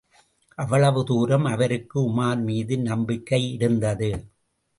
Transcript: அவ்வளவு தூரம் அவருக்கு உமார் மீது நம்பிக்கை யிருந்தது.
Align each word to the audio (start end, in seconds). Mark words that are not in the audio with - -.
அவ்வளவு 0.57 1.03
தூரம் 1.03 1.45
அவருக்கு 1.45 1.97
உமார் 2.01 2.41
மீது 2.43 2.77
நம்பிக்கை 2.79 3.41
யிருந்தது. 3.57 4.11